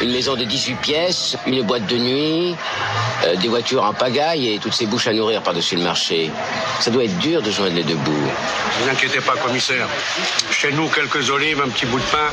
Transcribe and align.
Une 0.00 0.12
maison 0.12 0.34
de 0.34 0.44
18 0.44 0.74
pièces, 0.76 1.36
une 1.46 1.62
boîte 1.62 1.86
de 1.86 1.96
nuit, 1.96 2.56
euh, 3.24 3.36
des 3.36 3.48
voitures 3.48 3.84
en 3.84 3.92
pagaille 3.92 4.54
et 4.54 4.58
toutes 4.58 4.74
ces 4.74 4.86
bouches 4.86 5.06
à 5.06 5.12
nourrir 5.12 5.42
par-dessus 5.42 5.76
le 5.76 5.82
marché. 5.82 6.30
Ça 6.80 6.90
doit 6.90 7.04
être 7.04 7.18
dur 7.18 7.42
de 7.42 7.50
joindre 7.50 7.74
les 7.74 7.84
deux 7.84 7.94
bouts. 7.94 8.10
Ne 8.12 8.84
vous 8.84 8.90
inquiétez 8.90 9.20
pas, 9.20 9.36
commissaire. 9.36 9.88
Chez 10.50 10.72
nous, 10.72 10.88
quelques 10.88 11.30
olives, 11.30 11.60
un 11.64 11.68
petit 11.68 11.86
bout 11.86 11.98
de 11.98 12.04
pain. 12.04 12.28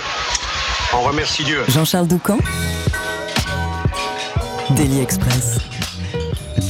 On 0.94 1.02
remercie 1.02 1.44
Dieu. 1.44 1.64
Jean-Charles 1.70 2.08
Doucan 2.08 2.40
Daily 4.72 5.02
Express. 5.02 5.58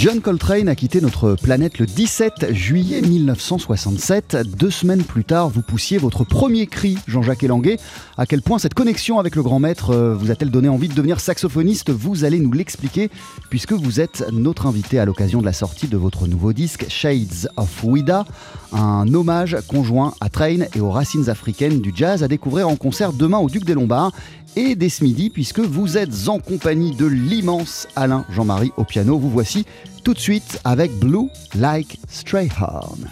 John 0.01 0.19
Coltrane 0.19 0.67
a 0.67 0.73
quitté 0.73 0.99
notre 0.99 1.35
planète 1.35 1.77
le 1.77 1.85
17 1.85 2.53
juillet 2.55 3.01
1967. 3.01 4.35
Deux 4.57 4.71
semaines 4.71 5.03
plus 5.03 5.23
tard, 5.23 5.49
vous 5.49 5.61
poussiez 5.61 5.99
votre 5.99 6.23
premier 6.23 6.65
cri, 6.65 6.97
Jean-Jacques 7.05 7.43
Elanguet. 7.43 7.77
À 8.17 8.25
quel 8.25 8.41
point 8.41 8.57
cette 8.57 8.73
connexion 8.73 9.19
avec 9.19 9.35
le 9.35 9.43
grand 9.43 9.59
maître 9.59 9.91
euh, 9.91 10.15
vous 10.15 10.31
a-t-elle 10.31 10.49
donné 10.49 10.69
envie 10.69 10.87
de 10.87 10.95
devenir 10.95 11.19
saxophoniste? 11.19 11.91
Vous 11.91 12.23
allez 12.23 12.39
nous 12.39 12.51
l'expliquer 12.51 13.11
puisque 13.51 13.73
vous 13.73 13.99
êtes 13.99 14.25
notre 14.31 14.65
invité 14.65 14.97
à 14.97 15.05
l'occasion 15.05 15.39
de 15.39 15.45
la 15.45 15.53
sortie 15.53 15.87
de 15.87 15.97
votre 15.97 16.25
nouveau 16.25 16.51
disque 16.51 16.87
Shades 16.89 17.47
of 17.55 17.83
Wida, 17.83 18.25
un 18.73 19.05
hommage 19.13 19.55
conjoint 19.67 20.15
à 20.19 20.29
Train 20.29 20.61
et 20.73 20.79
aux 20.79 20.89
racines 20.89 21.29
africaines 21.29 21.79
du 21.79 21.91
jazz 21.93 22.23
à 22.23 22.27
découvrir 22.27 22.67
en 22.69 22.75
concert 22.75 23.13
demain 23.13 23.37
au 23.37 23.51
Duc 23.51 23.65
des 23.65 23.75
Lombards 23.75 24.13
et 24.55 24.75
dès 24.75 24.89
ce 24.89 25.03
midi 25.03 25.29
puisque 25.29 25.59
vous 25.59 25.97
êtes 25.97 26.27
en 26.27 26.39
compagnie 26.39 26.95
de 26.95 27.05
l'immense 27.05 27.87
Alain 27.95 28.25
Jean-Marie 28.29 28.71
au 28.77 28.83
piano. 28.83 29.17
Vous 29.17 29.29
voici 29.29 29.65
tout 30.03 30.13
de 30.13 30.19
suite 30.19 30.59
avec 30.63 30.91
Blue 30.99 31.29
Like 31.55 31.99
Strayhorn. 32.09 33.07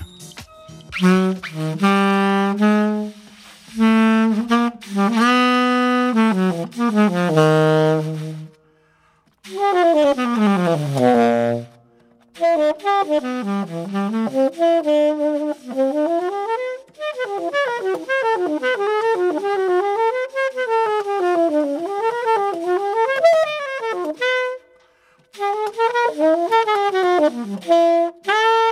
Thank 26.11 27.65
you. 28.27 28.68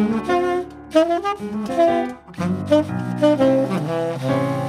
Thank 0.00 0.30
you. 4.22 4.59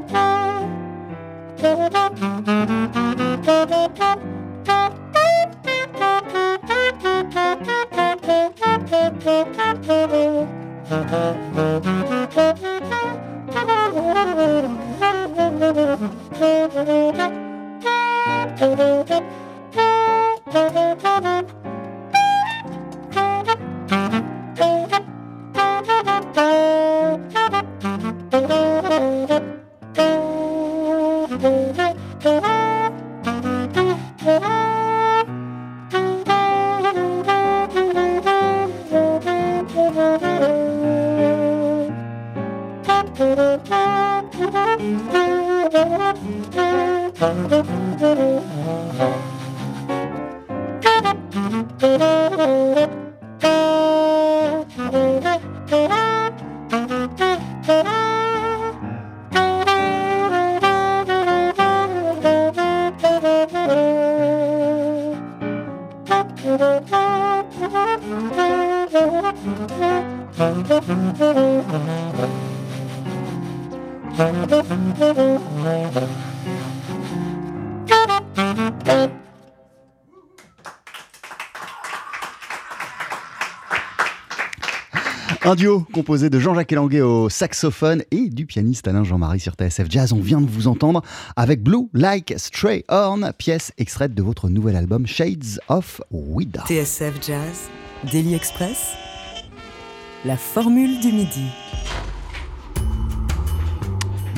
Bye. 0.00 0.32
Mm-hmm. 70.82 71.11
Un 85.44 85.56
duo 85.56 85.80
composé 85.92 86.30
de 86.30 86.38
Jean-Jacques 86.38 86.70
Elanguet 86.70 87.00
au 87.00 87.28
saxophone 87.28 88.04
et 88.12 88.28
du 88.28 88.46
pianiste 88.46 88.86
Alain 88.86 89.02
Jean-Marie 89.02 89.40
sur 89.40 89.54
TSF 89.54 89.86
Jazz. 89.90 90.12
On 90.12 90.20
vient 90.20 90.40
de 90.40 90.48
vous 90.48 90.68
entendre 90.68 91.02
avec 91.34 91.62
Blue 91.62 91.88
Like 91.92 92.34
Stray 92.36 92.84
Horn, 92.88 93.32
pièce 93.36 93.72
extraite 93.78 94.14
de 94.14 94.22
votre 94.22 94.48
nouvel 94.48 94.76
album 94.76 95.06
Shades 95.08 95.58
of 95.68 96.00
Wida. 96.12 96.62
TSF 96.68 97.14
Jazz, 97.26 97.68
Daily 98.12 98.34
Express, 98.34 98.92
la 100.24 100.36
formule 100.36 101.00
du 101.00 101.10
midi. 101.10 101.48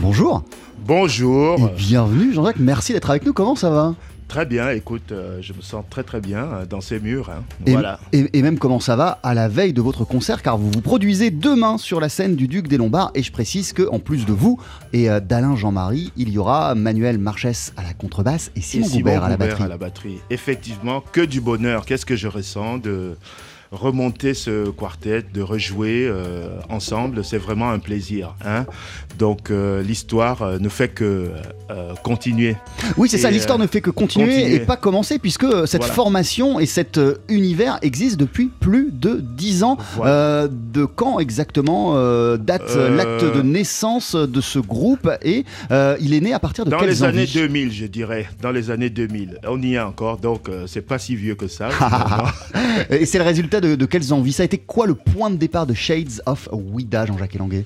Bonjour 0.01 0.43
Bonjour. 0.87 1.59
et 1.59 1.73
bienvenue 1.77 2.33
Jean-Jacques, 2.35 2.59
merci 2.59 2.93
d'être 2.93 3.09
avec 3.09 3.25
nous. 3.25 3.33
Comment 3.33 3.55
ça 3.55 3.71
va? 3.71 3.95
Très 4.29 4.45
bien, 4.47 4.71
écoute, 4.71 5.13
euh, 5.13 5.39
je 5.41 5.53
me 5.53 5.61
sens 5.63 5.85
très 5.89 6.03
très 6.03 6.21
bien 6.21 6.45
euh, 6.45 6.67
dans 6.67 6.81
ces 6.81 6.99
murs. 6.99 7.31
hein. 7.31 7.43
et, 7.67 7.73
Voilà. 7.73 8.01
et- 8.13 8.29
et 8.37 8.43
même 8.43 8.59
comment 8.59 8.81
ça 8.81 8.97
va 8.97 9.19
à 9.23 9.33
la 9.35 9.49
veille 9.49 9.73
de 9.73 9.81
votre 9.81 10.05
concert 10.05 10.43
car 10.43 10.59
vous 10.59 10.71
vous 10.71 10.81
produisez 10.81 11.31
demain 11.31 11.79
sur 11.79 12.01
la 12.01 12.09
scène 12.09 12.35
du 12.35 12.49
Duc 12.49 12.67
des 12.69 12.77
Lombards 12.77 13.13
et 13.15 13.23
je 13.23 13.31
précise 13.33 13.73
que 13.73 13.89
en 13.91 13.99
plus 13.99 14.27
de 14.27 14.33
vous 14.33 14.59
et 14.93 15.09
euh, 15.11 15.21
d'Alain 15.21 15.57
Jean-Marie, 15.57 16.13
il 16.17 16.31
y 16.31 16.39
aura 16.39 16.75
Manuel 16.75 17.19
Marchès 17.19 17.73
à 17.77 17.83
la 17.83 17.93
contrebasse 17.95 18.51
et 18.57 18.61
Simon, 18.61 18.87
Et 18.87 18.89
Simon 18.89 18.99
Goubert 19.01 19.25
à 19.25 19.29
la 19.29 19.35
à 19.35 19.69
la 19.69 19.77
batterie. 19.79 20.19
Effectivement, 20.31 21.03
que 21.13 21.21
du 21.21 21.41
bonheur. 21.41 21.85
Qu'est-ce 21.87 22.07
que 22.07 22.17
je 22.17 22.29
ressens 22.29 22.79
de 22.79 23.17
remonter 23.75 24.35
ce 24.35 24.71
quartet, 24.71 25.23
de 25.35 25.43
rejouer 25.43 26.07
euh, 26.07 26.49
ensemble, 26.69 27.25
c'est 27.25 27.39
vraiment 27.39 27.71
un 27.71 27.79
plaisir. 27.79 28.35
hein. 28.45 28.65
Donc 29.19 29.51
euh, 29.51 29.83
l'histoire 29.83 30.59
ne 30.61 30.69
fait 30.69 30.89
que 30.89 31.31
euh, 31.71 31.95
continuer. 32.03 32.57
Oui, 32.97 33.09
c'est 33.09 33.19
ça, 33.19 33.31
l'histoire 33.31 33.59
ne 33.59 33.67
fait 33.67 33.81
que 33.81 33.91
continuer, 33.91 34.27
continuer. 34.35 34.55
et 34.55 34.61
pas 34.61 34.77
commencer, 34.77 35.19
puisque 35.19 35.47
cette 35.67 35.83
Voilà. 35.83 35.95
formation 35.95 36.61
et 36.61 36.67
cet 36.67 36.99
euh, 36.99 37.17
univers 37.29 37.79
existent 37.83 38.19
depuis 38.19 38.51
plus 38.61 38.91
de 38.93 39.21
dix 39.23 39.63
ans. 39.63 39.77
Voilà. 39.97 40.13
Euh, 40.15 40.49
de 40.51 40.85
quand 40.85 41.19
exactement 41.21 41.95
date 42.37 42.75
l'acte 42.77 43.25
de 43.25 43.43
naissance 43.43 44.15
de 44.17 44.41
ce 44.41 44.59
groupe 44.59 45.09
et 45.23 45.45
il 46.01 46.15
est 46.15 46.21
né 46.21 46.33
à 46.33 46.39
partir 46.39 46.65
de 46.65 46.71
Dans 46.71 46.81
les 46.81 47.03
années 47.03 47.23
envies 47.23 47.33
2000, 47.33 47.73
je 47.73 47.87
dirais. 47.87 48.27
Dans 48.43 48.51
les 48.51 48.71
années 48.71 48.91
2000. 48.91 49.39
On 49.49 49.61
y 49.63 49.75
est 49.75 49.81
encore, 49.81 50.19
donc 50.19 50.49
c'est 50.67 50.87
pas 50.87 50.99
si 50.99 51.15
vieux 51.17 51.35
que 51.37 51.47
ça. 51.49 51.69
Et 52.91 53.07
c'est 53.07 53.19
le 53.19 53.25
résultat 53.25 53.61
de, 53.61 53.64
de 53.65 53.87
quelles 53.87 54.13
envies 54.13 54.33
Ça 54.33 54.43
a 54.43 54.47
été 54.47 54.59
quoi 54.59 54.87
le 54.87 54.95
point 54.95 55.31
de 55.31 55.37
départ 55.37 55.67
de 55.67 55.75
Shades 55.75 56.23
of 56.27 56.49
Wida, 56.53 57.07
Jean-Jacques 57.07 57.35
Elanguet 57.35 57.65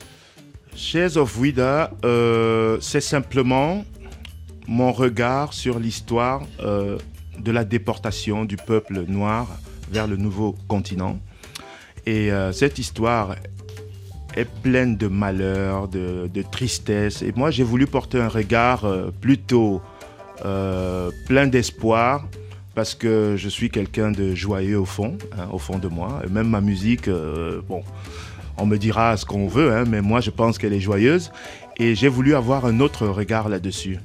Shares 0.79 1.17
of 1.17 1.37
Wida, 1.39 1.91
euh, 2.05 2.79
c'est 2.81 3.01
simplement 3.01 3.85
mon 4.69 4.93
regard 4.93 5.53
sur 5.53 5.81
l'histoire 5.81 6.43
euh, 6.61 6.99
de 7.41 7.51
la 7.51 7.65
déportation 7.65 8.45
du 8.45 8.57
peuple 8.57 9.05
noir 9.09 9.49
vers 9.91 10.07
le 10.07 10.17
nouveau 10.17 10.55
continent. 10.69 11.19
Et 12.07 12.31
euh, 12.31 12.53
cette 12.53 12.79
histoire 12.79 13.35
est 14.37 14.49
pleine 14.63 14.97
de 14.97 15.09
malheur, 15.09 15.89
de, 15.89 16.31
tristesse. 16.53 17.23
Et 17.23 17.33
moi, 17.35 17.51
j'ai 17.51 17.65
voulu 17.65 17.89
porter 17.89 18.21
un 18.21 18.29
regard 18.29 18.87
plutôt 19.21 19.83
plein 20.41 21.47
d'espoir 21.49 22.29
parce 22.79 22.95
que 22.95 23.35
je 23.37 23.49
suis 23.49 23.71
quelqu'un 23.71 24.13
de 24.13 24.37
joyeux 24.37 24.79
au 24.79 24.85
fond, 24.85 25.19
hein, 25.37 25.49
au 25.53 25.59
fond 25.59 25.79
de 25.81 25.89
moi. 25.89 26.23
Et 26.25 26.31
même 26.31 26.49
ma 26.49 26.61
musique, 26.61 27.09
euh, 27.09 27.61
bon, 27.69 27.83
on 28.57 28.67
me 28.67 28.77
dira 28.77 29.17
ce 29.17 29.25
qu'on 29.27 29.49
veut, 29.49 29.73
hein, 29.73 29.83
mais 29.89 30.01
moi 30.01 30.21
je 30.21 30.31
pense 30.31 30.59
qu'elle 30.59 30.73
est 30.73 30.79
joyeuse. 30.79 31.33
Et 31.79 31.97
j'ai 31.97 32.07
voulu 32.07 32.37
avoir 32.37 32.67
un 32.67 32.79
autre 32.79 33.09
regard 33.09 33.49
là-dessus. 33.49 33.99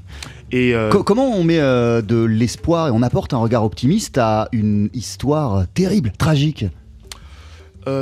Et 0.51 0.73
euh, 0.73 0.89
Co- 0.89 1.03
Comment 1.03 1.35
on 1.37 1.43
met 1.43 1.59
euh, 1.59 2.01
de 2.01 2.23
l'espoir 2.23 2.87
et 2.87 2.91
on 2.91 3.03
apporte 3.03 3.31
un 3.35 3.37
regard 3.37 3.63
optimiste 3.63 4.17
à 4.17 4.49
une 4.51 4.89
histoire 4.95 5.67
terrible, 5.75 6.11
tragique? 6.17 6.65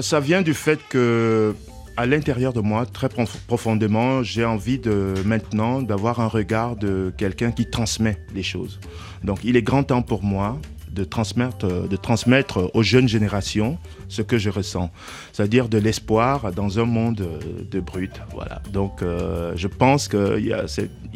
Ça 0.02 0.22
vient 0.22 0.42
du 0.42 0.54
fait 0.54 0.80
que, 0.88 1.54
à 1.98 2.06
l'intérieur 2.06 2.54
de 2.54 2.62
moi, 2.62 2.86
très 2.86 3.10
prof- 3.10 3.38
profondément, 3.48 4.24
j'ai 4.24 4.46
envie 4.46 4.80
de 4.80 5.14
maintenant 5.26 5.82
d'avoir 5.82 6.20
un 6.20 6.28
regard 6.28 6.76
de 6.76 7.14
quelqu'un 7.18 7.52
qui 7.52 7.66
transmet 7.66 8.18
les 8.34 8.44
choses. 8.44 8.80
Donc, 9.24 9.40
il 9.44 9.56
est 9.56 9.62
grand 9.62 9.84
temps 9.84 10.02
pour 10.02 10.24
moi 10.24 10.58
de 10.92 11.04
transmettre, 11.06 11.88
de 11.88 11.96
transmettre 11.96 12.70
aux 12.74 12.84
jeunes 12.84 13.08
générations 13.08 13.78
ce 14.10 14.22
que 14.22 14.38
je 14.38 14.50
ressens, 14.50 14.90
c'est-à-dire 15.32 15.70
de 15.70 15.78
l'espoir 15.78 16.52
dans 16.52 16.80
un 16.80 16.84
monde 16.86 17.26
de 17.72 17.80
brut. 17.80 18.12
Voilà. 18.34 18.62
Donc, 18.74 19.02
euh, 19.02 19.54
je 19.56 19.68
pense 19.70 20.08
qu'il 20.10 20.46
y, 20.46 20.54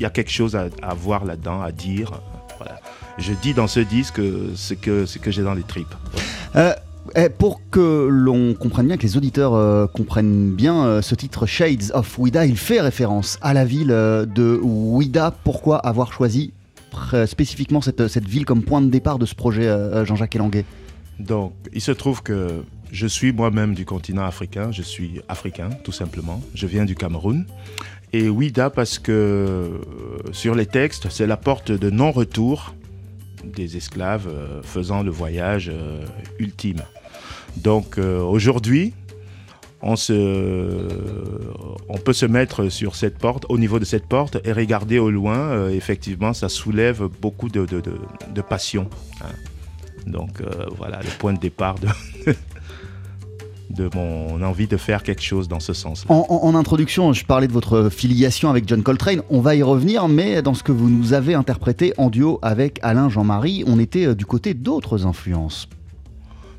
a- 0.05 0.09
quelque 0.11 0.31
chose 0.31 0.55
à, 0.55 0.93
voir 0.93 1.25
là-dedans, 1.25 1.61
à 1.61 1.71
dire. 1.73 2.11
Voilà. 2.57 2.79
Je 3.17 3.33
dis 3.33 3.53
dans 3.53 3.67
ce 3.67 3.81
disque 3.81 4.21
ce 4.55 4.73
que, 4.73 5.05
ce 5.05 5.19
que 5.19 5.29
j'ai 5.31 5.43
dans 5.43 5.53
les 5.53 5.63
tripes. 5.63 5.93
Euh, 6.55 6.73
eh, 7.15 7.29
pour 7.29 7.61
que 7.69 8.07
l'on 8.09 8.53
comprenne 8.53 8.87
bien, 8.87 8.97
que 8.97 9.03
les 9.03 9.17
auditeurs 9.17 9.53
euh, 9.53 9.85
comprennent 9.87 10.51
bien, 10.51 10.85
euh, 10.85 11.01
ce 11.01 11.13
titre 11.13 11.45
Shades 11.45 11.91
of 11.93 12.17
Wida, 12.17 12.45
il 12.45 12.57
fait 12.57 12.81
référence 12.81 13.37
à 13.41 13.53
la 13.53 13.63
ville 13.63 13.91
euh, 13.91 14.25
de 14.25 14.59
Wida. 14.61 15.31
Pourquoi 15.43 15.77
avoir 15.77 16.11
choisi 16.11 16.53
spécifiquement 17.25 17.81
cette, 17.81 18.07
cette 18.07 18.25
ville 18.25 18.45
comme 18.45 18.63
point 18.63 18.81
de 18.81 18.89
départ 18.89 19.19
de 19.19 19.25
ce 19.25 19.35
projet, 19.35 19.69
Jean-Jacques 20.05 20.33
Elanguet 20.37 20.63
Donc, 21.19 21.51
il 21.73 21.81
se 21.81 21.91
trouve 21.91 22.23
que 22.23 22.63
je 22.89 23.05
suis 23.05 23.33
moi-même 23.33 23.73
du 23.73 23.83
continent 23.83 24.23
africain, 24.23 24.71
je 24.71 24.81
suis 24.81 25.19
africain 25.27 25.71
tout 25.83 25.91
simplement, 25.91 26.41
je 26.53 26.67
viens 26.67 26.85
du 26.85 26.95
Cameroun. 26.95 27.45
Et 28.13 28.29
Ouida 28.29 28.69
parce 28.69 28.97
que 28.97 29.81
sur 30.31 30.55
les 30.55 30.67
textes, 30.67 31.07
c'est 31.09 31.27
la 31.27 31.35
porte 31.35 31.73
de 31.73 31.89
non-retour 31.89 32.73
des 33.45 33.77
esclaves 33.77 34.27
euh, 34.27 34.61
faisant 34.63 35.03
le 35.03 35.11
voyage 35.11 35.69
euh, 35.73 36.05
ultime. 36.39 36.81
Donc 37.57 37.97
euh, 37.97 38.19
aujourd'hui, 38.21 38.93
on, 39.81 39.95
peut 42.03 42.13
se 42.13 42.25
mettre 42.25 42.69
sur 42.69 42.95
cette 42.95 43.19
porte, 43.19 43.45
au 43.49 43.57
niveau 43.59 43.77
de 43.77 43.85
cette 43.85 44.07
porte, 44.07 44.37
et 44.43 44.51
regarder 44.51 44.97
au 44.97 45.11
loin. 45.11 45.69
effectivement, 45.69 46.33
ça 46.33 46.49
soulève 46.49 47.07
beaucoup 47.21 47.49
de, 47.49 47.65
de, 47.65 48.41
passion. 48.41 48.89
hein. 49.21 49.27
Donc 50.07 50.41
voilà 50.75 51.01
le 51.01 51.09
point 51.19 51.33
de 51.33 51.39
départ 51.39 51.75
de, 51.75 51.87
de 53.69 53.89
mon 53.95 54.41
envie 54.41 54.67
de 54.67 54.77
faire 54.77 55.01
quelque 55.03 55.21
chose 55.23 55.47
dans 55.47 55.59
ce 55.59 55.73
sens. 55.73 56.05
en, 56.09 56.25
en- 56.29 56.43
en 56.47 56.55
introduction, 56.55 57.11
je 57.13 57.25
parlais 57.25 57.47
de 57.47 57.53
votre 57.53 57.89
filiation 57.89 58.49
avec 58.49 58.67
John 58.67 58.83
Coltrane. 58.83 59.21
On 59.29 59.41
va 59.41 59.55
y 59.55 59.63
revenir, 59.63 60.07
mais 60.07 60.41
dans 60.41 60.53
ce 60.53 60.63
que 60.63 60.71
vous 60.71 60.89
nous 60.89 61.13
avez 61.13 61.33
interprété 61.33 61.93
en 61.97 62.09
duo 62.09 62.39
avec 62.41 62.79
Alain 62.83 63.09
Jean-Marie, 63.09 63.63
on 63.67 63.79
était 63.79 64.07
euh, 64.07 64.15
du 64.15 64.25
côté 64.25 64.53
d'autres 64.53 65.05
influences. 65.05 65.67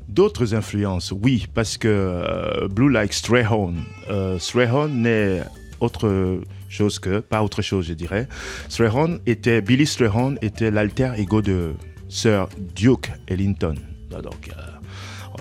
D'autres 0.09 0.53
influences, 0.55 1.11
oui, 1.21 1.47
parce 1.53 1.77
que 1.77 1.87
euh, 1.89 2.67
Blue 2.69 2.89
Like 2.91 3.13
Strayhorn, 3.13 3.75
euh, 4.09 4.39
Strayhorn 4.39 4.89
n'est 5.01 5.43
autre 5.81 6.39
chose 6.69 6.97
que, 6.99 7.19
pas 7.19 7.43
autre 7.43 7.61
chose, 7.61 7.85
je 7.87 7.93
dirais. 7.93 8.27
Strayhorn 8.69 9.19
était, 9.25 9.61
Billy 9.61 9.85
Strayhorn 9.85 10.37
était 10.41 10.71
l'alter 10.71 11.11
ego 11.17 11.41
de 11.41 11.73
Sir 12.09 12.47
Duke 12.75 13.11
Ellington. 13.27 13.75
Donc, 14.09 14.49
euh, 14.49 14.61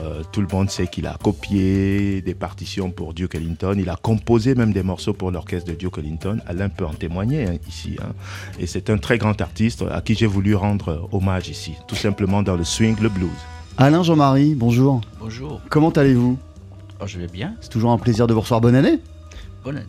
euh, 0.01 0.23
tout 0.33 0.41
le 0.41 0.47
monde 0.53 0.71
sait 0.71 0.87
qu'il 0.87 1.07
a 1.07 1.17
copié 1.23 2.21
des 2.21 2.35
partitions 2.35 2.91
pour 2.91 3.15
Duke 3.15 3.35
Ellington. 3.35 3.75
Il 3.79 3.89
a 3.89 3.97
composé 3.97 4.55
même 4.55 4.73
des 4.73 4.83
morceaux 4.83 5.13
pour 5.13 5.31
l'orchestre 5.31 5.71
de 5.71 5.77
Duke 5.77 5.99
Ellington. 5.99 6.41
Alain 6.47 6.69
peut 6.69 6.85
en 6.85 6.93
témoigner 6.93 7.47
hein, 7.47 7.57
ici. 7.69 7.97
Hein. 8.01 8.13
Et 8.59 8.67
c'est 8.67 8.91
un 8.91 8.99
très 8.99 9.19
grand 9.19 9.41
artiste 9.41 9.85
à 9.91 10.01
qui 10.01 10.15
j'ai 10.15 10.27
voulu 10.27 10.55
rendre 10.55 11.09
hommage 11.13 11.49
ici, 11.49 11.73
tout 11.89 11.97
simplement 11.97 12.43
dans 12.43 12.57
le 12.57 12.65
swing, 12.65 12.97
le 13.01 13.09
blues. 13.09 13.31
Alain 13.79 14.03
Jean-Marie, 14.03 14.55
bonjour. 14.55 15.01
Bonjour. 15.21 15.61
Comment 15.69 15.91
allez-vous? 15.91 16.39
Oh, 17.01 17.07
Je 17.07 17.19
vais 17.19 17.27
bien. 17.27 17.55
C'est 17.61 17.71
toujours 17.71 17.91
un 17.91 17.99
plaisir 17.99 18.27
de 18.27 18.33
vous 18.33 18.41
recevoir. 18.41 18.61
Bonne 18.61 18.75
année. 18.75 19.01
Bonne 19.63 19.77
année. 19.77 19.87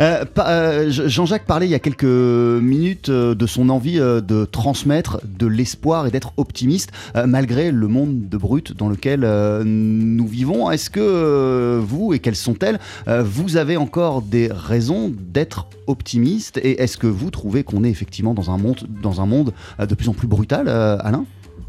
Euh, 0.00 0.24
euh, 0.38 0.90
Jean-Jacques 0.90 1.46
parlait 1.46 1.66
il 1.66 1.70
y 1.70 1.74
a 1.74 1.78
quelques 1.78 2.04
minutes 2.04 3.08
euh, 3.08 3.34
de 3.34 3.46
son 3.46 3.68
envie 3.68 3.98
de 3.98 4.44
transmettre 4.44 5.20
de 5.24 5.46
l'espoir 5.46 6.06
et 6.06 6.10
d'être 6.10 6.32
optimiste 6.36 6.92
malgré 7.26 7.70
le 7.70 7.88
monde 7.88 8.28
de 8.28 8.36
brut 8.36 8.76
dans 8.76 8.88
lequel 8.88 9.20
nous 9.64 10.26
vivons. 10.26 10.70
Est-ce 10.70 10.90
que 10.90 11.80
vous, 11.82 12.12
et 12.12 12.18
quelles 12.18 12.36
sont-elles, 12.36 12.78
vous 13.06 13.56
avez 13.56 13.76
encore 13.76 14.22
des 14.22 14.48
raisons 14.52 15.12
d'être 15.16 15.68
optimiste 15.86 16.58
et 16.58 16.82
est-ce 16.82 16.96
que 16.96 17.06
vous 17.06 17.30
trouvez 17.30 17.64
qu'on 17.64 17.82
est 17.82 17.90
effectivement 17.90 18.34
dans 18.34 18.50
un 18.50 18.58
monde, 18.58 18.86
dans 19.02 19.20
un 19.20 19.26
monde 19.26 19.52
de 19.78 19.94
plus 19.94 20.08
en 20.08 20.14
plus 20.14 20.28
brutal, 20.28 20.68
Alain? 20.68 21.24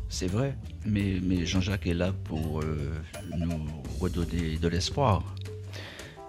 C'est 0.09 0.27
vrai, 0.27 0.57
mais, 0.85 1.19
mais 1.23 1.45
Jean-Jacques 1.45 1.87
est 1.87 1.93
là 1.93 2.13
pour 2.25 2.61
nous 3.37 3.65
redonner 3.99 4.57
de 4.61 4.67
l'espoir 4.67 5.23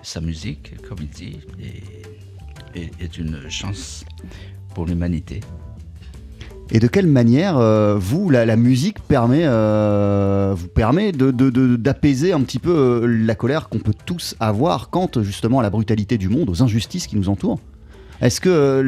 sa 0.02 0.21
musique, 0.21 0.75
comme 0.88 0.99
il 1.00 1.09
dit, 1.09 1.40
est, 2.75 3.19
une 3.19 3.49
chance 3.49 4.04
pour 4.75 4.87
l'humanité. 4.87 5.40
Et 6.73 6.78
de 6.78 6.87
quelle 6.87 7.09
manière, 7.09 7.59
euh, 7.59 7.97
vous, 7.99 8.30
la, 8.30 8.57
musique 8.57 8.99
euh, 9.11 10.54
vous 10.57 10.69
permet 10.69 11.11
d'apaiser 11.12 12.33
un 12.33 12.40
petit 12.42 12.61
peu 12.61 12.71
euh, 12.71 13.07
la 13.07 13.35
colère 13.35 13.69
qu'on 13.69 13.80
peut 13.80 13.95
tous 14.07 14.37
avoir 14.38 14.88
quant 14.90 15.11
justement 15.21 15.59
à 15.59 15.62
la 15.64 15.71
brutalité 15.71 16.16
du 16.16 16.28
monde, 16.28 16.49
aux 16.49 16.62
injustices 16.62 17.09
qui 17.09 17.16
nous 17.16 17.28
entourent? 17.28 17.59
Est-ce 18.21 18.40
que 18.40 18.83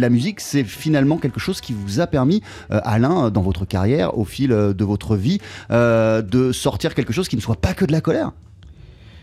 la 0.00 0.08
musique, 0.08 0.40
c'est 0.40 0.62
finalement 0.62 1.18
quelque 1.18 1.40
chose 1.40 1.60
qui 1.60 1.74
vous 1.74 1.98
a 1.98 2.06
permis, 2.06 2.40
Alain, 2.70 3.28
dans 3.28 3.42
votre 3.42 3.64
carrière, 3.64 4.16
au 4.16 4.24
fil 4.24 4.50
de 4.50 4.84
votre 4.84 5.16
vie, 5.16 5.40
de 5.70 6.52
sortir 6.52 6.94
quelque 6.94 7.12
chose 7.12 7.26
qui 7.26 7.34
ne 7.34 7.40
soit 7.40 7.60
pas 7.60 7.74
que 7.74 7.84
de 7.84 7.90
la 7.90 8.00
colère? 8.00 8.30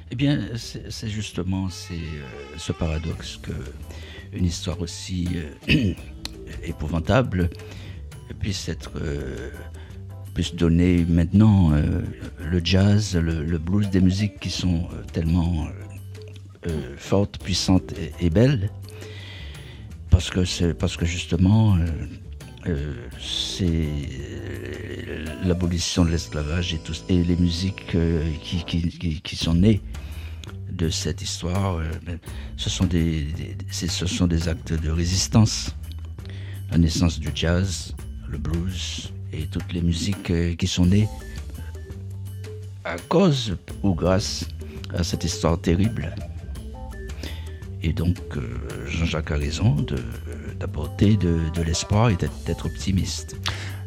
Eh 0.10 0.16
bien, 0.16 0.40
c'est 0.56 1.10
justement 1.10 1.68
euh, 1.68 1.96
ce 2.58 2.72
paradoxe 2.72 3.38
que 3.42 3.52
une 4.32 4.46
histoire 4.46 4.80
aussi 4.82 5.28
euh, 5.70 5.94
épouvantable 6.64 7.50
puisse 8.40 8.70
être 8.70 8.92
euh, 9.02 9.50
puisse 10.34 10.56
donner 10.56 11.04
maintenant 11.10 11.72
le 12.40 12.62
jazz, 12.64 13.16
le, 13.16 13.58
blues, 13.58 13.90
des 13.90 14.02
musiques 14.02 14.40
qui 14.40 14.52
sont 14.52 14.88
tellement 15.12 15.68
fortes, 16.96 17.40
puissantes 17.40 17.92
et, 18.20 18.30
belles, 18.30 18.70
parce 20.12 20.30
que 20.30 20.74
parce 20.74 20.96
que 20.96 21.08
justement 21.08 21.76
c'est 23.20 23.90
l'abolition 25.44 26.06
de 26.06 26.12
l'esclavage 26.12 26.74
et, 26.74 26.82
et 27.10 27.24
les 27.24 27.36
musiques 27.36 27.96
qui, 28.44 29.22
qui, 29.22 29.36
sont 29.36 29.54
nées 29.54 29.82
de 30.78 30.90
cette 30.90 31.22
histoire, 31.22 31.78
euh, 31.78 31.86
ben, 32.06 32.20
ce, 32.56 32.70
sont 32.70 32.86
des, 32.86 34.48
actes 34.48 34.74
de 34.74 34.90
résistance. 34.90 35.76
La 36.72 36.78
naissance 36.78 37.20
du 37.20 37.30
jazz, 37.34 37.96
le 38.30 38.38
blues 38.38 39.12
et 39.34 39.48
toutes 39.48 39.74
les 39.74 39.82
musiques 39.82 40.30
euh, 40.30 40.56
qui 40.56 40.68
sont 40.68 40.86
nées 40.86 41.08
à 42.84 42.98
cause 43.10 43.58
ou 43.84 43.94
grâce 43.94 44.46
à 44.94 45.04
cette 45.04 45.24
histoire 45.24 45.60
terrible. 45.60 46.14
Et 47.84 47.94
donc, 47.94 48.18
euh, 48.36 48.42
Jean-Jacques 48.88 49.32
a 49.32 49.38
raison 49.38 49.76
d'apporter 50.60 51.16
de, 51.16 51.38
de 51.54 51.62
l'espoir 51.62 52.10
et 52.10 52.16
d'être 52.16 52.66
optimiste. 52.66 53.36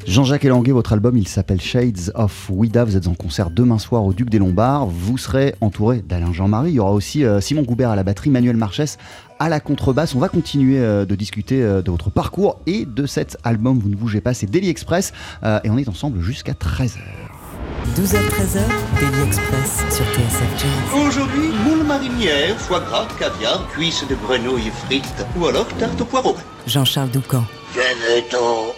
Jean-Jacques 0.06 0.44
Elanguet, 0.44 0.72
votre 0.72 0.94
album, 0.94 1.16
il 1.18 1.28
s'appelle 1.28 1.60
Shades 1.60 2.12
of 2.14 2.48
Ouida. 2.50 2.84
Vous 2.84 2.96
êtes 2.96 3.06
en 3.06 3.14
concert 3.14 3.50
demain 3.50 3.78
soir 3.78 4.04
au 4.04 4.14
Duc 4.14 4.30
des 4.30 4.38
Lombards. 4.38 4.86
Vous 4.86 5.18
serez 5.18 5.54
entouré 5.60 6.00
d'Alain 6.00 6.32
Jean-Marie. 6.32 6.70
Il 6.70 6.74
y 6.76 6.80
aura 6.80 6.92
aussi 6.92 7.24
euh, 7.24 7.40
Simon 7.40 7.62
Goubert 7.62 7.90
à 7.90 7.96
la 7.96 8.02
batterie, 8.02 8.30
Manuel 8.30 8.56
Marchès 8.56 8.96
à 9.38 9.48
la 9.48 9.60
contrebasse. 9.60 10.14
On 10.14 10.18
va 10.18 10.28
continuer 10.28 10.78
euh, 10.78 11.04
de 11.04 11.14
discuter 11.14 11.60
de 11.60 11.90
votre 11.90 12.10
parcours 12.10 12.60
et 12.66 12.86
de 12.86 13.06
cet 13.06 13.36
album. 13.44 13.78
Vous 13.78 13.88
ne 13.88 13.96
bougez 13.96 14.20
pas, 14.20 14.34
c'est 14.34 14.46
Daily 14.46 14.68
Express. 14.68 15.12
et 15.42 15.68
on 15.68 15.76
est 15.76 15.88
ensemble 15.88 16.20
jusqu'à 16.20 16.52
13h. 16.52 17.29
12h-13h, 17.96 18.60
Daily 19.00 19.26
Express 19.26 19.78
sur 19.90 20.04
TSF 20.06 20.58
Jazz. 20.58 21.06
Aujourd'hui, 21.06 21.48
moule 21.64 21.84
marinière, 21.84 22.58
foie 22.58 22.80
gras, 22.80 23.06
caviar, 23.18 23.66
cuisses 23.68 24.06
de 24.08 24.14
grenouille 24.14 24.70
frites 24.86 25.26
ou 25.36 25.46
alors 25.46 25.66
tarte 25.78 26.00
au 26.00 26.04
poireau. 26.04 26.36
Jean-Charles 26.66 27.10
Doucan. 27.10 27.44
Venez-t'en 27.74 28.74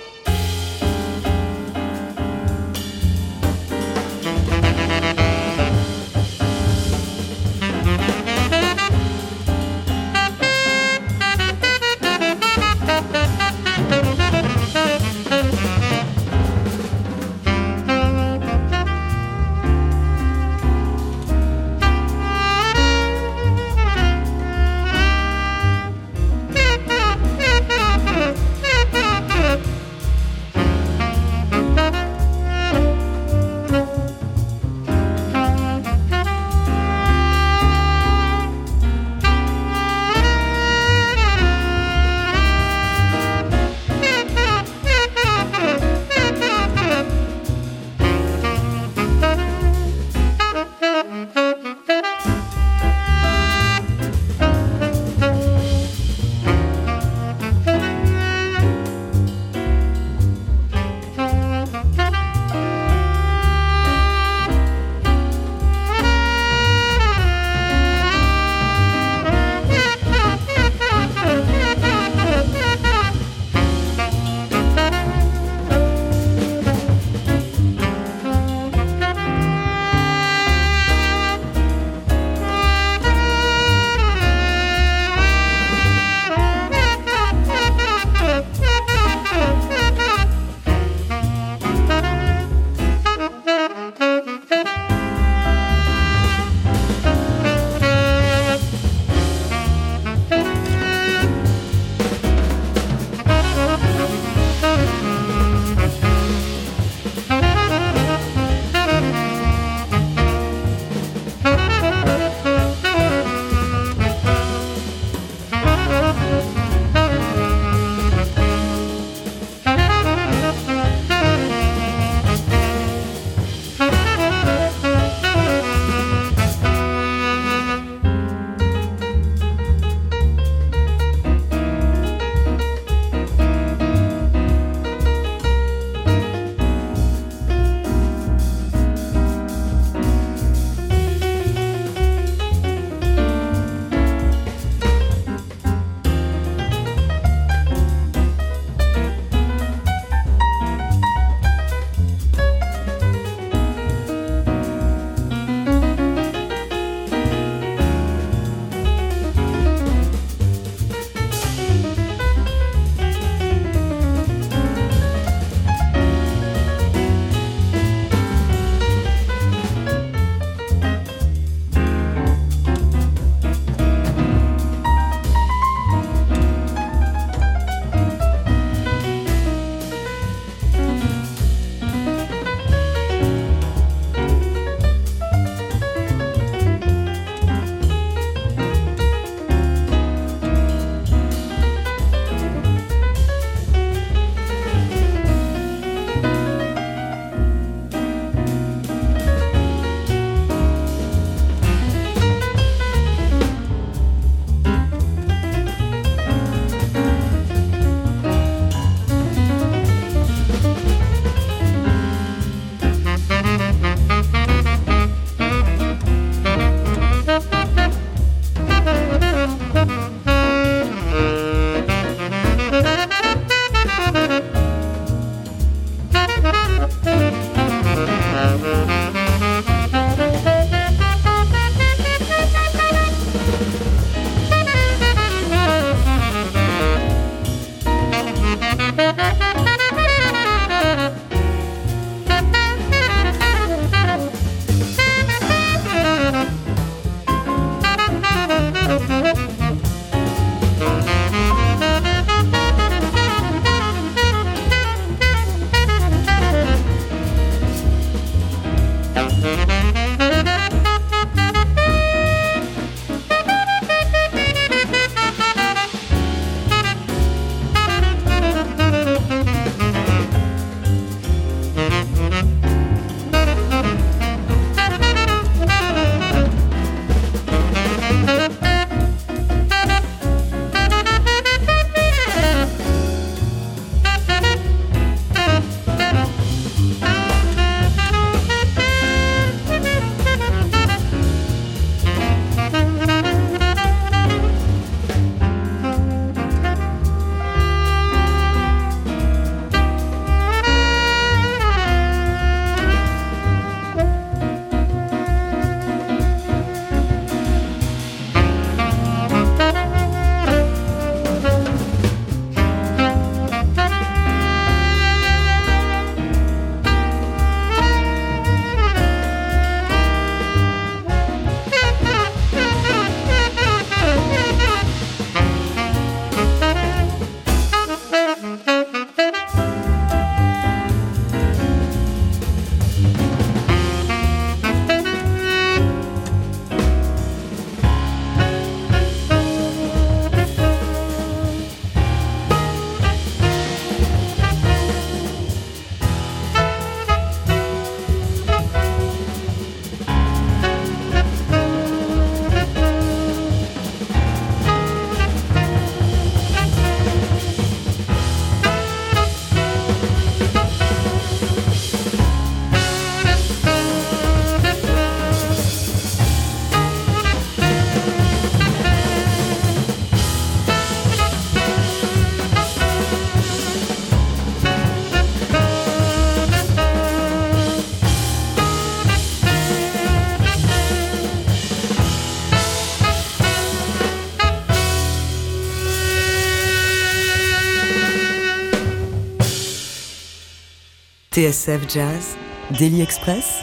TSF 391.42 391.92
Jazz, 391.92 392.36
Daily 392.78 393.00
Express, 393.00 393.62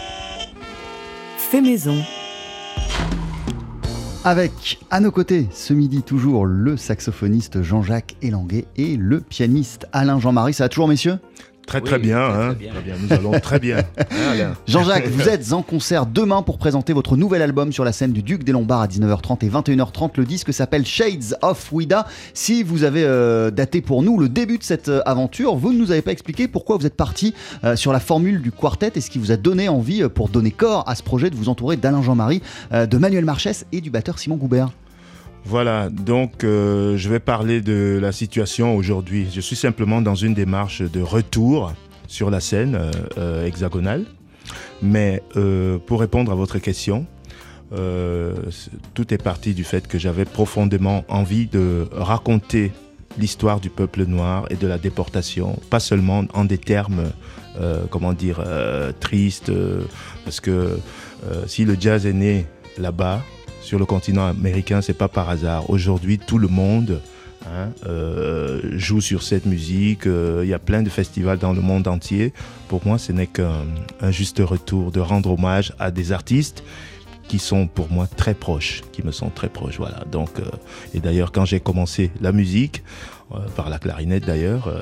fait 1.38 1.62
maison. 1.62 1.96
Avec 4.26 4.82
à 4.90 5.00
nos 5.00 5.12
côtés 5.12 5.48
ce 5.54 5.74
midi 5.74 6.04
toujours 6.04 6.46
le 6.46 6.76
saxophoniste 6.76 7.62
Jean-Jacques 7.62 8.18
Elanguet 8.22 8.66
et 8.76 8.98
le 8.98 9.22
pianiste 9.22 9.88
Alain 9.94 10.20
Jean-Marie. 10.20 10.54
Ça 10.54 10.66
va 10.66 10.70
toujours 10.70 10.90
messieurs? 10.90 11.20
Très 11.70 11.82
très, 11.82 12.00
bien, 12.00 12.20
hein. 12.20 12.56
très, 12.56 12.82
bien, 12.82 12.96
Nous 13.00 13.14
allons 13.14 13.40
très 13.40 13.60
bien. 13.60 13.78
Hein, 14.12 14.54
Jean-Jacques, 14.68 15.08
vous 15.08 15.30
êtes 15.30 15.54
en 15.54 15.62
concert 15.62 16.06
demain 16.06 16.42
pour 16.42 16.58
présenter 16.58 16.94
votre 16.94 17.16
nouvel 17.16 17.42
album 17.42 17.72
sur 17.72 17.84
la 17.84 17.92
scène 17.92 18.12
du 18.12 18.24
Duc 18.24 18.44
des 18.44 18.52
Lombards 18.52 18.82
à 18.82 18.88
19h30 18.88 19.46
et 19.46 19.50
21h30. 19.50 20.12
Le 20.18 20.26
disque 20.26 20.52
s'appelle 20.52 20.86
Shades 20.86 21.36
of 21.42 21.72
Wida. 21.72 22.08
Si 22.34 22.64
vous 22.64 22.84
avez 22.84 23.04
euh, 23.04 23.52
daté 23.52 23.82
pour 23.82 24.02
nous 24.02 24.20
le 24.20 24.30
début 24.30 24.58
de 24.58 24.64
cette 24.64 24.90
euh, 24.90 25.02
aventure, 25.06 25.56
vous 25.56 25.74
ne 25.74 25.78
nous 25.78 25.92
avez 25.92 26.02
pas 26.02 26.12
expliqué 26.12 26.48
pourquoi 26.48 26.78
vous 26.78 26.86
êtes 26.86 26.96
parti 26.96 27.34
euh, 27.64 27.76
sur 27.76 27.94
la 27.94 28.00
formule 28.00 28.42
du 28.42 28.52
quartet 28.52 28.92
et 28.96 29.02
ce 29.02 29.10
qui 29.10 29.20
vous 29.20 29.32
a 29.32 29.38
donné 29.38 29.70
envie 29.70 30.08
pour 30.10 30.30
donner 30.30 30.52
corps 30.52 30.84
à 30.88 30.96
ce 30.96 31.04
projet 31.04 31.30
de 31.30 31.36
vous 31.36 31.50
entourer 31.50 31.78
d'Alain 31.78 32.02
Jean-Marie, 32.02 32.42
de 32.72 32.98
Manuel 32.98 33.26
Marchès 33.26 33.66
et 33.72 33.82
du 33.82 33.90
batteur 33.90 34.18
Simon 34.18 34.38
Goubert. 34.38 34.72
Voilà, 35.46 35.90
donc 35.90 36.44
euh, 36.44 36.98
je 36.98 37.10
vais 37.10 37.20
parler 37.20 37.62
de 37.62 37.98
la 38.02 38.12
situation 38.12 38.76
aujourd'hui. 38.76 39.28
Je 39.34 39.42
suis 39.42 39.56
simplement 39.56 40.02
dans 40.02 40.16
une 40.16 40.34
démarche 40.34 40.82
de 40.82 41.02
retour 41.02 41.74
sur 42.08 42.30
la 42.30 42.40
scène 42.40 42.76
euh, 42.76 42.92
euh, 43.18 43.46
hexagonale. 43.46 44.06
Mais 44.82 45.22
pour 45.86 46.00
répondre 46.00 46.32
à 46.32 46.36
votre 46.36 46.58
question, 46.58 47.06
tout 48.94 49.14
est 49.14 49.22
parti 49.22 49.54
du 49.54 49.66
fait 49.66 49.88
que 49.88 50.00
j'avais 50.00 50.24
profondément 50.24 51.04
envie 51.10 51.48
de 51.48 51.86
raconter 51.92 52.72
l'histoire 53.18 53.60
du 53.60 53.70
peuple 53.70 54.06
noir 54.06 54.46
et 54.50 54.56
de 54.56 54.66
la 54.68 54.78
déportation, 54.78 55.60
pas 55.70 55.82
seulement 55.82 56.24
en 56.34 56.46
des 56.46 56.58
termes, 56.58 57.12
comment 57.92 58.14
dire, 58.14 58.42
tristes, 59.02 59.52
parce 60.24 60.40
que 60.40 60.80
si 61.46 61.66
le 61.66 61.76
jazz 61.78 62.06
est 62.06 62.14
né 62.14 62.46
là-bas, 62.78 63.22
sur 63.62 63.80
le 63.80 63.86
continent 63.86 64.28
américain, 64.28 64.82
c'est 64.82 64.94
pas 64.94 65.08
par 65.08 65.30
hasard. 65.30 65.70
Aujourd'hui, 65.70 66.18
tout 66.18 66.38
le 66.38 66.48
monde 66.48 67.02
hein, 67.46 67.70
euh, 67.86 68.62
joue 68.78 69.02
sur 69.02 69.24
cette 69.24 69.46
musique. 69.46 70.08
Euh, 70.08 70.42
il 70.44 70.50
y 70.50 70.54
a 70.54 70.60
plein 70.60 70.82
de 70.82 70.90
festivals 70.90 71.38
dans 71.38 71.54
le 71.54 71.62
monde 71.62 71.88
entier. 71.88 72.34
Pour 72.68 72.86
moi, 72.86 72.98
ce 72.98 73.12
n'est 73.12 73.28
qu'un 73.28 73.66
juste 74.10 74.40
retour 74.40 74.92
de 74.92 75.00
rendre 75.00 75.32
hommage 75.32 75.74
à 75.80 75.92
des 75.92 76.12
artistes 76.12 76.64
qui 77.28 77.38
sont 77.38 77.68
pour 77.68 77.92
moi 77.92 78.08
très 78.08 78.34
proches, 78.34 78.82
qui 78.92 79.04
me 79.04 79.12
sont 79.12 79.30
très 79.30 79.50
proches. 79.50 79.78
Voilà. 79.78 80.04
Donc, 80.12 80.40
euh, 80.40 80.44
et 80.94 81.00
d'ailleurs, 81.00 81.32
quand 81.32 81.46
j'ai 81.46 81.60
commencé 81.60 82.12
la 82.22 82.32
musique, 82.32 82.84
par 83.56 83.70
la 83.70 83.78
clarinette 83.78 84.26
d'ailleurs, 84.26 84.74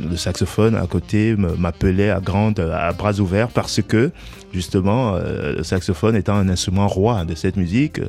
le 0.00 0.16
saxophone 0.16 0.74
à 0.74 0.86
côté 0.86 1.36
m'appelait 1.36 2.10
à 2.10 2.20
grande, 2.20 2.60
à 2.60 2.92
bras 2.92 3.20
ouverts 3.20 3.48
parce 3.48 3.80
que 3.82 4.10
justement, 4.56 5.14
euh, 5.14 5.56
le 5.56 5.62
saxophone 5.62 6.16
étant 6.16 6.34
un 6.34 6.48
instrument 6.48 6.88
roi 6.88 7.24
de 7.24 7.34
cette 7.34 7.56
musique, 7.56 8.00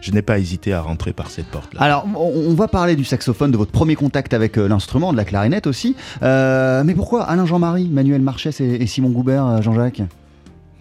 je 0.00 0.12
n'ai 0.12 0.22
pas 0.22 0.38
hésité 0.38 0.72
à 0.72 0.80
rentrer 0.80 1.12
par 1.12 1.30
cette 1.30 1.46
porte-là. 1.46 1.82
Alors, 1.82 2.06
on 2.16 2.54
va 2.54 2.68
parler 2.68 2.96
du 2.96 3.04
saxophone, 3.04 3.50
de 3.50 3.56
votre 3.56 3.72
premier 3.72 3.96
contact 3.96 4.32
avec 4.32 4.56
euh, 4.56 4.68
l'instrument, 4.68 5.12
de 5.12 5.16
la 5.16 5.24
clarinette 5.24 5.66
aussi. 5.66 5.96
Euh, 6.22 6.84
mais 6.84 6.94
pourquoi 6.94 7.24
Alain 7.24 7.44
Jean-Marie, 7.44 7.88
Manuel 7.88 8.22
Marchès 8.22 8.60
et, 8.60 8.86
Simon 8.86 9.10
Goubert, 9.10 9.62
Jean-Jacques? 9.62 10.02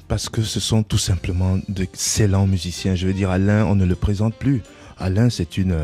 Parce 0.07 0.29
que 0.29 0.43
ce 0.43 0.59
sont 0.59 0.83
tout 0.83 0.99
simplement 0.99 1.57
d'excellents 1.67 2.45
musiciens. 2.45 2.93
Je 2.93 3.07
veux 3.07 3.13
dire, 3.13 3.31
Alain, 3.31 3.65
on 3.65 3.75
ne 3.75 3.85
le 3.85 3.95
présente 3.95 4.35
plus. 4.35 4.61
Alain, 4.99 5.29
c'est 5.31 5.57
une, 5.57 5.75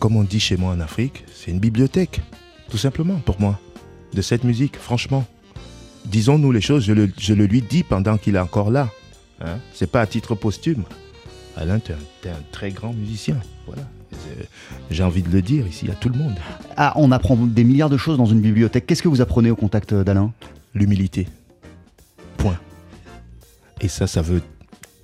comme 0.00 0.16
on 0.16 0.24
dit 0.24 0.40
chez 0.40 0.56
moi 0.56 0.72
en 0.72 0.80
Afrique, 0.80 1.24
c'est 1.32 1.52
une 1.52 1.60
bibliothèque, 1.60 2.20
tout 2.68 2.78
simplement 2.78 3.20
pour 3.20 3.40
moi, 3.40 3.60
de 4.12 4.22
cette 4.22 4.42
musique, 4.42 4.76
franchement 4.76 5.24
disons-nous 6.06 6.52
les 6.52 6.60
choses, 6.60 6.84
je 6.84 6.92
le, 6.92 7.44
lui 7.46 7.62
dis 7.62 7.82
pendant 7.82 8.16
qu'il 8.18 8.36
est 8.36 8.40
encore 8.40 8.70
là. 8.70 8.88
Hein. 9.40 9.58
C'est 9.72 9.90
pas 9.90 10.00
à 10.00 10.06
titre 10.06 10.34
posthume. 10.34 10.84
Alain, 11.56 11.78
tu 11.78 11.92
es, 11.92 12.30
un 12.30 12.42
très 12.52 12.70
grand 12.70 12.92
musicien. 12.92 13.36
Voilà. 13.66 13.82
J'ai 14.90 15.02
envie 15.02 15.22
de 15.22 15.30
le 15.30 15.40
dire 15.40 15.66
ici 15.66 15.88
à 15.90 15.94
tout 15.94 16.08
le 16.08 16.18
monde. 16.18 16.34
Ah, 16.76 16.92
on 16.96 17.12
apprend 17.12 17.36
des 17.36 17.64
milliards 17.64 17.90
de 17.90 17.96
choses 17.96 18.18
dans 18.18 18.26
une 18.26 18.40
bibliothèque. 18.40 18.86
Qu'est-ce 18.86 19.02
que 19.02 19.08
vous 19.08 19.20
apprenez 19.20 19.50
au 19.50 19.56
contact 19.56 19.94
d'Alain? 19.94 20.32
L'humilité. 20.74 21.28
Point. 22.36 22.58
Et 23.80 23.88
ça, 23.88 24.06
ça 24.06 24.22
veut 24.22 24.42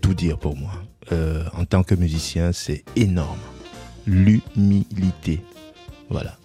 tout 0.01 0.15
dire 0.15 0.39
pour 0.39 0.57
moi. 0.57 0.73
Euh, 1.13 1.45
en 1.57 1.65
tant 1.65 1.83
que 1.83 1.95
musicien, 1.95 2.53
c'est 2.53 2.85
énorme. 2.97 3.39
L'humilité. 4.07 5.42
Voilà. 6.09 6.37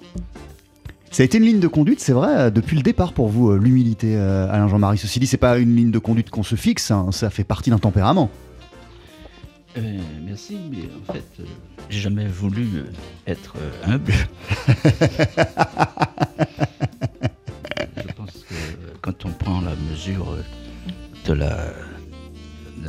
Ça 1.11 1.23
a 1.23 1.25
été 1.25 1.37
une 1.39 1.43
ligne 1.43 1.59
de 1.59 1.67
conduite, 1.67 1.99
c'est 1.99 2.13
vrai, 2.13 2.29
euh, 2.29 2.49
depuis 2.49 2.77
le 2.77 2.83
départ 2.83 3.11
pour 3.11 3.27
vous, 3.27 3.51
euh, 3.51 3.57
l'humilité, 3.57 4.15
euh, 4.15 4.49
Alain 4.49 4.69
Jean-Marie. 4.69 4.97
Ceci 4.97 5.19
dit, 5.19 5.27
c'est 5.27 5.35
pas 5.35 5.57
une 5.57 5.75
ligne 5.75 5.91
de 5.91 5.99
conduite 5.99 6.29
qu'on 6.29 6.41
se 6.41 6.55
fixe, 6.55 6.89
hein, 6.89 7.09
ça 7.11 7.29
fait 7.29 7.43
partie 7.43 7.69
d'un 7.69 7.79
tempérament. 7.79 8.31
merci, 10.25 10.57
mais 10.71 10.87
en 11.01 11.13
fait, 11.13 11.25
j'ai 11.89 11.99
jamais 11.99 12.27
voulu 12.27 12.85
être 13.27 13.55
humble. 13.83 14.13
Je 17.97 18.13
pense 18.15 18.45
que 18.49 18.55
quand 19.01 19.25
on 19.25 19.31
prend 19.31 19.59
la 19.59 19.75
mesure 19.91 20.37
de 21.25 21.33
la, 21.33 21.73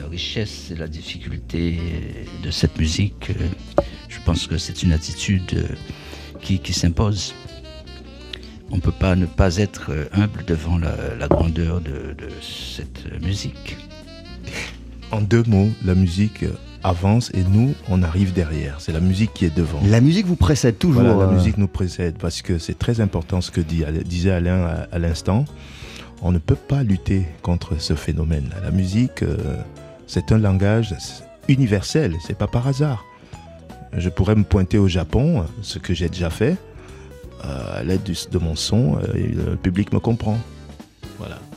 richesse 0.09 0.71
et 0.71 0.77
la 0.77 0.87
difficulté 0.87 1.79
de 2.43 2.51
cette 2.51 2.79
musique, 2.79 3.33
je 4.15 4.25
pense 4.25 4.47
que 4.47 4.59
c'est 4.59 4.83
une 4.83 4.93
attitude 4.93 5.67
qui 6.41 6.73
s'impose 6.73 7.35
on 8.73 8.77
ne 8.77 8.81
peut 8.81 8.91
pas 8.91 9.15
ne 9.17 9.27
pas 9.27 9.59
être 9.59 9.91
euh, 9.91 10.07
humble 10.15 10.45
devant 10.47 10.79
la, 10.79 11.29
grandeur 11.29 11.81
de, 11.81 12.17
cette 12.41 13.23
musique. 13.23 13.77
En 15.11 15.21
deux 15.21 15.43
mots, 15.47 15.69
la 15.85 15.95
musique 15.95 16.47
avance 16.83 17.31
et 17.35 17.45
nous, 17.45 17.75
on 17.91 18.03
arrive 18.03 18.33
derrière. 18.33 18.81
C'est 18.81 18.93
la 18.93 19.01
musique 19.01 19.35
qui 19.35 19.45
est 19.45 19.55
devant. 19.55 19.79
La 19.85 20.01
musique 20.01 20.27
vous 20.27 20.37
précède 20.37 20.79
toujours. 20.79 21.03
la 21.03 21.11
euh. 21.11 21.31
musique 21.31 21.59
nous 21.59 21.69
précède 21.69 22.17
parce 22.19 22.41
que 22.41 22.59
c'est 22.59 22.79
très 22.79 23.01
important 23.03 23.43
ce 23.43 23.51
que 23.51 23.61
disait 23.61 24.31
Alain 24.31 24.87
à, 24.91 24.99
l'instant. 24.99 25.45
On 26.23 26.33
ne 26.33 26.39
peut 26.39 26.57
pas 26.57 26.83
lutter 26.83 27.27
contre 27.43 27.79
ce 27.79 27.95
phénomène. 27.95 28.51
La 28.63 28.71
musique, 28.71 29.23
euh, 29.23 29.37
c'est 30.07 30.33
un 30.33 30.39
langage 30.39 30.95
universel. 31.47 32.17
C'est 32.27 32.39
pas 32.39 32.47
par 32.47 32.67
hasard. 32.67 33.05
Je 33.97 34.09
pourrais 34.09 34.35
me 34.35 34.45
pointer 34.45 34.79
au 34.79 34.89
Japon, 34.89 35.45
ce 35.63 35.79
que 35.79 35.95
j'ai 35.95 36.09
déjà 36.09 36.31
fait. 36.31 36.57
Euh, 37.45 37.81
à 37.81 37.83
l'aide 37.83 38.03
de 38.05 38.39
mon 38.39 38.55
son, 38.55 38.99
euh, 38.99 39.51
le 39.51 39.57
public 39.57 39.93
me 39.93 39.99
comprend. 39.99 40.39
Voilà. 41.19 41.39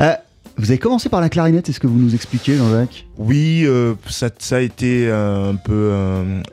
Euh, 0.00 0.14
vous 0.56 0.70
avez 0.70 0.78
commencé 0.78 1.08
par 1.08 1.20
la 1.20 1.28
clarinette, 1.28 1.68
est-ce 1.68 1.80
que 1.80 1.86
vous 1.86 1.98
nous 1.98 2.14
expliquez, 2.14 2.56
Jean-Jacques? 2.56 3.06
Oui, 3.16 3.66
ça, 4.08 4.28
a 4.52 4.60
été 4.60 5.10
un 5.10 5.56
peu 5.56 5.92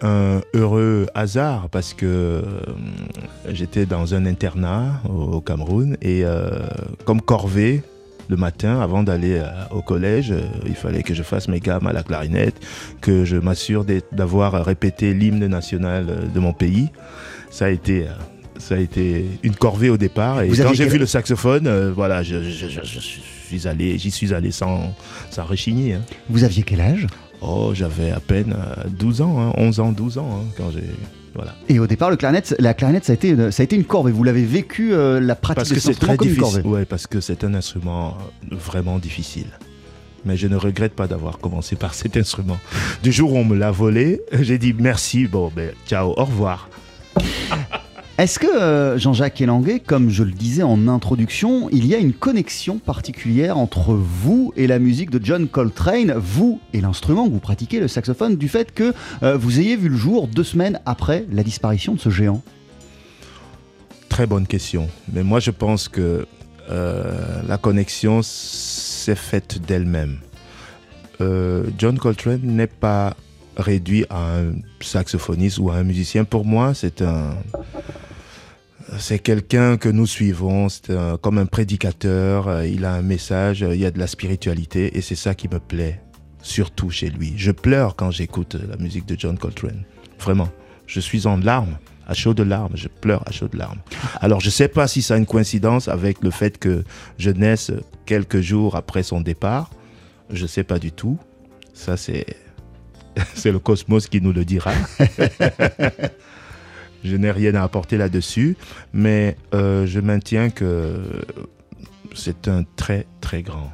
un, 0.01 0.41
heureux 0.53 1.05
hasard 1.13 1.69
parce 1.69 1.93
que 1.93 2.43
j'étais 3.49 3.85
dans 3.85 4.15
un 4.15 4.25
internat 4.25 5.01
au, 5.07 5.41
Cameroun 5.41 5.95
et 6.01 6.23
comme 7.05 7.21
corvée, 7.21 7.83
le 8.27 8.37
matin, 8.37 8.79
avant 8.79 9.03
d'aller 9.03 9.41
au 9.71 9.81
collège, 9.81 10.33
il 10.65 10.75
fallait 10.75 11.03
que 11.03 11.13
je 11.13 11.23
fasse 11.23 11.47
mes 11.47 11.59
gammes 11.59 11.87
à 11.87 11.93
la 11.93 12.03
clarinette, 12.03 12.55
que 13.01 13.25
je 13.25 13.37
m'assure 13.37 13.85
d'avoir 14.11 14.65
répété 14.65 15.13
l'hymne 15.13 15.47
national 15.47 16.31
de 16.33 16.39
mon 16.39 16.53
pays 16.53 16.89
ça 17.55 17.65
a 17.65 17.69
été 17.69 18.03
euh, 18.03 18.11
ça 18.57 18.75
a 18.75 18.77
été 18.77 19.25
une 19.43 19.55
corvée 19.55 19.89
au 19.89 19.97
départ. 19.97 20.41
Et 20.41 20.49
quand 20.49 20.73
j'ai 20.73 20.87
vu 20.87 20.97
le 20.97 21.05
saxophone, 21.05 21.67
euh, 21.67 21.91
voilà, 21.93 22.23
je, 22.23 22.37
suis 22.41 23.67
allé, 23.67 23.97
j'y 23.97 24.11
suis 24.11 24.33
allé 24.33 24.51
sans, 24.51 24.95
sans 25.29 25.43
rechigner. 25.43 25.95
Hein. 25.95 26.01
Vous 26.29 26.45
aviez 26.45 26.63
quel 26.63 26.79
âge? 26.79 27.07
Oh, 27.47 27.71
j'avais 27.73 28.11
à 28.11 28.19
peine 28.19 28.55
12 28.89 29.21
euh, 29.21 29.23
ans, 29.23 29.53
11 29.57 29.79
hein, 29.79 29.83
ans, 29.83 29.91
12 29.91 30.17
ans, 30.17 30.29
hein, 30.31 30.45
quand 30.57 30.71
j'ai. 30.71 30.83
Voilà. 31.35 31.53
Et 31.67 31.79
au 31.79 31.87
départ, 31.87 32.09
le 32.09 32.15
clarinette, 32.15 32.55
la 32.59 32.73
clarinette, 32.73 33.05
ça 33.05 33.11
a 33.11 33.15
été, 33.15 33.51
ça 33.51 33.61
a 33.61 33.63
été 33.65 33.75
une 33.75 33.83
corvée. 33.83 34.11
Vous 34.11 34.23
l'avez 34.23 34.45
vécu 34.45 34.91
la 34.91 35.35
pratique 35.35 35.55
parce 35.55 35.73
que 35.73 35.79
c'est 35.81 35.99
très 35.99 36.15
difficile. 36.15 36.65
Ouais, 36.65 36.85
parce 36.85 37.07
que 37.07 37.19
c'est 37.19 37.43
un 37.43 37.53
instrument 37.53 38.17
vraiment 38.49 38.99
difficile. 38.99 39.47
Mais 40.23 40.37
je 40.37 40.47
ne 40.47 40.55
regrette 40.55 40.93
pas 40.93 41.07
d'avoir 41.07 41.39
commencé 41.39 41.75
par 41.75 41.93
cet 41.93 42.15
instrument. 42.15 42.57
Du 43.03 43.11
jour 43.11 43.33
où 43.33 43.37
on 43.37 43.43
me 43.43 43.55
l'a 43.55 43.71
volé, 43.71 44.21
j'ai 44.31 44.57
dit 44.57 44.73
merci, 44.73 45.27
bon, 45.27 45.51
ben, 45.53 45.71
ciao, 45.87 46.13
au 46.17 46.23
revoir. 46.23 46.69
Est-ce 48.17 48.39
que 48.39 48.47
euh, 48.47 48.97
Jean-Jacques 48.97 49.41
Elanguet, 49.41 49.81
comme 49.81 50.09
je 50.09 50.23
le 50.23 50.31
disais 50.31 50.63
en 50.63 50.87
introduction, 50.87 51.69
il 51.71 51.85
y 51.85 51.93
a 51.93 51.97
une 51.97 52.13
connexion 52.13 52.79
particulière 52.79 53.57
entre 53.57 53.93
vous 53.93 54.53
et 54.55 54.67
la 54.67 54.79
musique 54.79 55.09
de 55.09 55.19
John 55.21 55.49
Coltrane, 55.49 56.13
vous 56.13 56.61
et 56.71 56.79
l'instrument 56.79 57.27
que 57.27 57.33
vous 57.33 57.41
pratiquez, 57.41 57.81
le 57.81 57.89
saxophone, 57.89 58.37
du 58.37 58.47
fait 58.47 58.73
que 58.73 58.93
euh, 59.21 59.35
vous 59.35 59.59
ayez 59.59 59.75
vu 59.75 59.89
le 59.89 59.97
jour 59.97 60.29
deux 60.29 60.45
semaines 60.45 60.79
après 60.85 61.25
la 61.29 61.43
disparition 61.43 61.95
de 61.95 61.99
ce 61.99 62.09
géant? 62.09 62.41
Très 64.07 64.25
bonne 64.25 64.47
question. 64.47 64.87
Mais 65.11 65.23
moi, 65.23 65.41
je 65.41 65.51
pense 65.51 65.89
que 65.89 66.25
euh, 66.69 67.41
la 67.45 67.57
connexion 67.57 68.21
s'est 68.23 69.15
faite 69.15 69.59
d'elle-même. 69.67 70.19
John 71.77 71.97
Coltrane 71.97 72.41
n'est 72.43 72.67
pas 72.67 73.15
réduit 73.57 74.05
à 74.09 74.37
un 74.37 74.53
saxophoniste 74.81 75.59
ou 75.59 75.69
à 75.69 75.75
un 75.75 75.83
musicien. 75.83 76.25
Pour 76.25 76.45
moi, 76.45 76.73
c'est 76.73 77.01
un, 77.01 77.35
c'est 78.99 79.19
quelqu'un 79.19 79.77
que 79.77 79.89
nous 79.89 80.05
suivons, 80.07 80.69
c'est 80.69 80.91
un- 80.91 81.17
comme 81.17 81.37
un 81.37 81.45
prédicateur, 81.45 82.47
euh, 82.47 82.65
il 82.67 82.85
a 82.85 82.93
un 82.93 83.01
message, 83.01 83.63
euh, 83.63 83.75
il 83.75 83.81
y 83.81 83.85
a 83.85 83.91
de 83.91 83.99
la 83.99 84.07
spiritualité 84.07 84.97
et 84.97 85.01
c'est 85.01 85.15
ça 85.15 85.33
qui 85.35 85.47
me 85.47 85.59
plaît, 85.59 86.01
surtout 86.41 86.89
chez 86.89 87.09
lui. 87.09 87.33
Je 87.37 87.51
pleure 87.51 87.95
quand 87.95 88.11
j'écoute 88.11 88.55
la 88.55 88.77
musique 88.77 89.05
de 89.05 89.15
John 89.17 89.37
Coltrane, 89.37 89.83
vraiment. 90.19 90.49
Je 90.87 90.99
suis 90.99 91.25
en 91.25 91.37
larmes, 91.37 91.77
à 92.07 92.13
chaud 92.13 92.33
de 92.35 92.43
larmes, 92.43 92.73
je 92.75 92.87
pleure 92.87 93.23
à 93.27 93.31
chaud 93.31 93.47
de 93.47 93.57
larmes. 93.57 93.79
Alors 94.21 94.39
je 94.39 94.49
sais 94.51 94.67
pas 94.67 94.87
si 94.87 95.01
ça 95.01 95.15
a 95.15 95.17
une 95.17 95.25
coïncidence 95.25 95.87
avec 95.87 96.21
le 96.23 96.29
fait 96.31 96.57
que 96.59 96.83
je 97.17 97.31
naisse 97.31 97.71
quelques 98.05 98.41
jours 98.41 98.75
après 98.75 99.01
son 99.01 99.19
départ, 99.21 99.71
je 100.31 100.45
sais 100.45 100.63
pas 100.63 100.77
du 100.79 100.91
tout. 100.91 101.17
Ça 101.73 101.97
c'est 101.97 102.25
c'est 103.33 103.51
le 103.51 103.59
cosmos 103.59 104.07
qui 104.07 104.21
nous 104.21 104.31
le 104.33 104.45
dira. 104.45 104.73
je 107.05 107.15
n'ai 107.15 107.31
rien 107.31 107.55
à 107.55 107.63
apporter 107.63 107.97
là-dessus, 107.97 108.57
mais 108.93 109.37
euh, 109.53 109.85
je 109.85 109.99
maintiens 109.99 110.49
que 110.49 110.97
c'est 112.13 112.47
un 112.47 112.63
très 112.75 113.05
très 113.21 113.41
grand. 113.43 113.71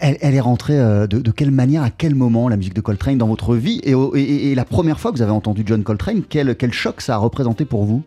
Elle, 0.00 0.34
est 0.34 0.40
rentrée 0.40 0.78
euh, 0.78 1.06
de, 1.06 1.18
de 1.18 1.30
quelle 1.30 1.50
manière, 1.50 1.82
à 1.82 1.90
quel 1.90 2.14
moment, 2.14 2.48
la 2.48 2.56
musique 2.56 2.74
de 2.74 2.80
Coltrane 2.80 3.18
dans 3.18 3.26
votre 3.26 3.56
vie? 3.56 3.80
Et- 3.82 4.50
et 4.50 4.54
la 4.54 4.64
première 4.64 5.00
fois 5.00 5.10
que 5.10 5.16
vous 5.16 5.22
avez 5.22 5.32
entendu 5.32 5.62
John 5.66 5.82
Coltrane, 5.82 6.22
quel, 6.28 6.54
quel 6.54 6.72
choc 6.72 7.00
ça 7.00 7.14
a 7.14 7.18
représenté 7.18 7.64
pour 7.64 7.84
vous? 7.84 8.02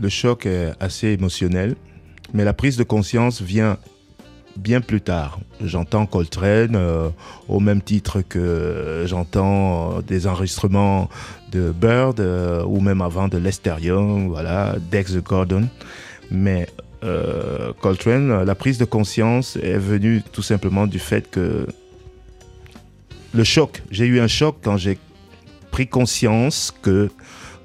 Le 0.00 0.08
choc 0.08 0.46
est 0.46 0.72
assez 0.80 1.08
émotionnel, 1.08 1.76
mais 2.32 2.44
la 2.44 2.52
prise 2.52 2.76
de 2.76 2.84
conscience 2.84 3.42
vient 3.42 3.76
bien 4.56 4.80
plus 4.80 5.00
tard. 5.00 5.40
J'entends 5.60 6.06
Coltrane 6.06 6.76
euh, 6.76 7.08
au 7.48 7.60
même 7.60 7.82
titre 7.82 8.22
que 8.22 9.04
j'entends 9.06 9.98
euh, 9.98 10.02
des 10.02 10.26
enregistrements 10.26 11.08
de 11.52 11.72
Bird 11.72 12.20
euh, 12.20 12.64
ou 12.64 12.80
même 12.80 13.00
avant 13.00 13.28
de 13.28 13.38
Lester 13.38 13.74
Young, 13.80 14.28
voilà, 14.28 14.76
Dex 14.90 15.16
Gordon. 15.16 15.68
Mais 16.30 16.68
Coltrane, 17.82 18.44
la 18.44 18.54
prise 18.54 18.78
de 18.78 18.86
conscience 18.86 19.56
est 19.56 19.76
venue 19.76 20.22
tout 20.32 20.40
simplement 20.40 20.86
du 20.86 20.98
fait 20.98 21.30
que 21.30 21.66
le 23.34 23.44
choc, 23.44 23.82
j'ai 23.90 24.06
eu 24.06 24.20
un 24.20 24.26
choc 24.26 24.56
quand 24.62 24.78
j'ai 24.78 24.96
pris 25.70 25.86
conscience 25.86 26.72
que 26.80 27.10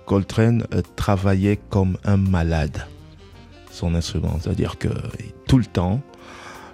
Coltrane 0.05 0.65
travaillait 0.97 1.57
comme 1.69 1.97
un 2.03 2.17
malade 2.17 2.85
son 3.71 3.95
instrument. 3.95 4.37
C'est-à-dire 4.41 4.77
que 4.77 4.89
tout 5.47 5.57
le 5.57 5.65
temps, 5.65 6.01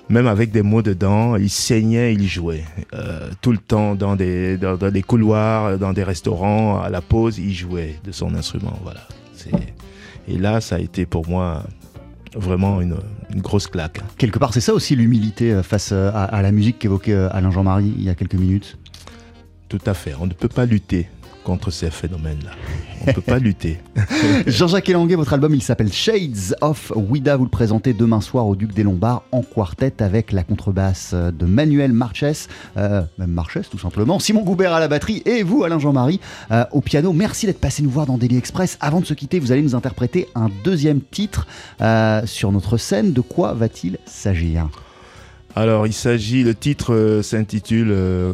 même 0.09 0.27
avec 0.27 0.51
des 0.51 0.61
mots 0.61 0.81
dedans, 0.81 1.35
il 1.35 1.49
saignait, 1.49 2.13
il 2.13 2.27
jouait. 2.27 2.63
Euh, 2.93 3.29
tout 3.41 3.51
le 3.51 3.57
temps 3.57 3.95
dans 3.95 4.15
des, 4.15 4.57
dans, 4.57 4.77
dans 4.77 4.91
des 4.91 5.01
couloirs, 5.01 5.77
dans 5.77 5.93
des 5.93 6.03
restaurants, 6.03 6.81
à 6.81 6.89
la 6.89 7.01
pause, 7.01 7.39
il 7.39 7.53
jouait 7.53 7.95
de 8.03 8.11
son 8.11 8.35
instrument. 8.35 8.77
Voilà. 8.83 9.01
Et 10.27 10.37
là, 10.37 10.59
ça 10.61 10.75
a 10.75 10.79
été 10.79 11.05
pour 11.05 11.27
moi 11.27 11.63
vraiment 12.35 12.81
une, 12.81 12.97
une 13.33 13.41
grosse 13.41 13.67
claque. 13.67 14.01
Quelque 14.17 14.39
part, 14.39 14.53
c'est 14.53 14.61
ça 14.61 14.73
aussi 14.73 14.95
l'humilité 14.95 15.53
euh, 15.53 15.63
face 15.63 15.91
euh, 15.91 16.09
à, 16.13 16.23
à 16.23 16.41
la 16.41 16.51
musique 16.51 16.79
qu'évoquait 16.79 17.13
Alain 17.13 17.51
Jean-Marie 17.51 17.93
il 17.97 18.03
y 18.03 18.09
a 18.09 18.15
quelques 18.15 18.35
minutes? 18.35 18.77
Tout 19.69 19.79
à 19.85 19.93
fait. 19.93 20.13
On 20.19 20.25
ne 20.25 20.33
peut 20.33 20.47
pas 20.49 20.65
lutter 20.65 21.07
contre 21.45 21.71
ces 21.71 21.89
phénomènes-là. 21.89 22.51
On 23.01 23.07
ne 23.07 23.13
peut 23.13 23.21
pas 23.21 23.39
lutter. 23.39 23.79
Jean-Jacques 24.47 24.89
Elanguet, 24.89 25.15
votre 25.15 25.33
album, 25.33 25.53
il 25.53 25.61
s'appelle 25.61 25.93
Shades 25.93 26.55
of 26.59 26.91
Ouida. 26.95 27.37
Vous 27.37 27.45
le 27.45 27.49
présentez 27.49 27.93
demain 27.93 28.19
soir 28.19 28.47
au 28.47 28.55
Duc 28.55 28.73
des 28.73 28.83
Lombards 28.83 29.23
en 29.31 29.43
quartet 29.43 30.01
avec 30.01 30.31
la 30.31 30.43
contrebasse 30.43 31.13
de 31.13 31.45
Manuel 31.45 31.93
Marches, 31.93 32.47
euh, 32.77 33.03
même 33.17 33.31
Marches 33.31 33.69
tout 33.69 33.77
simplement, 33.77 34.19
Simon 34.19 34.43
Goubert 34.43 34.73
à 34.73 34.79
la 34.79 34.87
batterie 34.87 35.21
et 35.25 35.43
vous, 35.43 35.63
Alain 35.63 35.79
Jean-Marie, 35.79 36.19
euh, 36.51 36.65
au 36.71 36.81
piano. 36.81 37.13
Merci 37.13 37.45
d'être 37.45 37.61
passé 37.61 37.83
nous 37.83 37.91
voir 37.91 38.07
dans 38.07 38.17
Daily 38.17 38.37
Express. 38.37 38.77
Avant 38.81 38.99
de 38.99 39.05
se 39.05 39.13
quitter, 39.13 39.39
vous 39.39 39.51
allez 39.51 39.61
nous 39.61 39.75
interpréter 39.75 40.27
un 40.35 40.49
deuxième 40.63 40.99
titre 40.99 41.47
euh, 41.81 42.25
sur 42.25 42.51
notre 42.51 42.77
scène. 42.77 43.13
De 43.13 43.21
quoi 43.21 43.53
va-t-il 43.53 43.99
s'agir? 44.05 44.67
Alors, 45.55 45.87
il 45.87 45.93
s'agit, 45.93 46.43
le 46.43 46.53
titre 46.53 46.93
euh, 46.93 47.21
s'intitule 47.21 47.91
euh. 47.91 48.33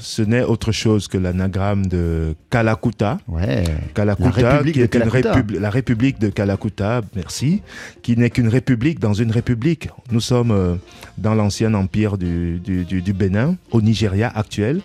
Ce 0.00 0.22
n'est 0.22 0.42
autre 0.42 0.72
chose 0.72 1.08
que 1.08 1.18
l'anagramme 1.18 1.86
de 1.86 2.34
Kalakuta. 2.50 3.18
Ouais. 3.28 3.64
Kalakuta, 3.94 4.40
La 4.42 4.50
République 4.50 4.74
qui 4.74 4.78
de 4.80 4.84
une 4.84 4.88
Kalakuta. 4.88 5.32
répub- 5.34 5.58
la 5.58 5.70
République 5.70 6.18
de 6.18 6.28
Kalakuta, 6.30 7.02
merci, 7.14 7.62
qui 8.02 8.16
n'est 8.16 8.30
qu'une 8.30 8.48
république 8.48 8.98
dans 8.98 9.12
une 9.14 9.30
république. 9.30 9.88
Nous 10.10 10.20
sommes 10.20 10.50
euh, 10.52 10.74
dans 11.18 11.34
l'ancien 11.34 11.74
empire 11.74 12.16
du, 12.18 12.58
du- 12.60 12.84
du- 12.84 13.02
du 13.02 13.12
Bénin, 13.12 13.56
au 13.70 13.80
Nigeria 13.82 14.32
actuel, 14.34 14.80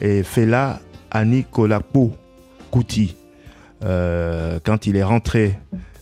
et 0.00 0.22
Fela 0.22 0.80
Anikolapo 1.10 2.16
Kuti, 2.72 3.14
euh, 3.84 4.58
quand 4.64 4.86
il 4.86 4.96
est 4.96 5.02
rentré 5.04 5.58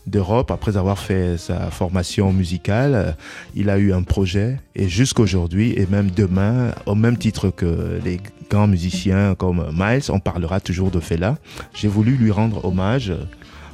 d'Europe, 0.07 0.51
après 0.51 0.77
avoir 0.77 0.99
fait 0.99 1.37
sa 1.39 1.71
formation 1.71 2.33
musicale, 2.33 2.95
euh, 2.95 3.13
il 3.55 3.71
a 3.71 3.79
eu 3.79 3.93
un 3.93 4.03
projet 4.03 4.59
et 4.75 4.89
jusqu'aujourd'hui 4.89 5.75
et 5.77 5.87
même 5.87 6.11
demain, 6.11 6.73
au 6.87 6.95
même 6.95 7.17
titre 7.17 7.51
que 7.51 8.01
les 8.05 8.21
grands 8.51 8.67
musiciens 8.67 9.35
comme 9.35 9.65
Miles, 9.73 10.11
on 10.11 10.21
parlera 10.21 10.61
toujours 10.61 10.91
de 10.91 11.01
Fela. 11.01 11.39
J'ai 11.75 11.89
voulu 11.89 12.17
lui 12.17 12.31
rendre 12.31 12.65
hommage 12.65 13.11
euh, 13.11 13.25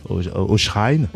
au, 0.08 0.20
au 0.20 0.56
shrine, 0.56 1.08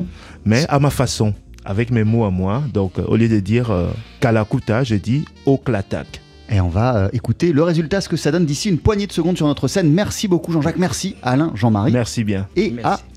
mais 0.44 0.66
à 0.68 0.79
ma 0.79 0.90
façon, 0.90 1.35
avec 1.64 1.90
mes 1.90 2.05
mots 2.05 2.25
à 2.25 2.31
moi. 2.31 2.62
Donc 2.72 2.98
euh, 2.98 3.05
au 3.07 3.16
lieu 3.16 3.29
de 3.29 3.40
dire 3.40 3.70
euh, 3.70 3.90
Kalakuta, 4.20 4.85
j'ai 4.85 4.98
dit 4.98 5.25
Oklatak. 5.46 6.20
Et 6.51 6.61
on 6.61 6.68
va 6.68 6.96
euh, 6.96 7.09
écouter 7.12 7.53
le 7.53 7.62
résultat, 7.62 8.01
ce 8.01 8.09
que 8.09 8.16
ça 8.16 8.31
donne 8.31 8.44
d'ici 8.44 8.68
une 8.68 8.79
poignée 8.79 9.07
de 9.07 9.12
secondes 9.12 9.37
sur 9.37 9.46
notre 9.46 9.68
scène. 9.68 9.90
Merci 9.92 10.29
beaucoup 10.29 10.53
Jean-Jacques, 10.53 10.77
merci 10.79 11.16
Alain, 11.22 11.53
Jean-Marie. 11.55 11.92
Merci 11.92 12.25
bien. 12.25 12.46
Et 12.57 12.75
à 12.85 13.01